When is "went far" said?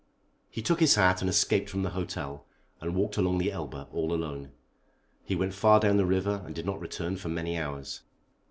5.35-5.79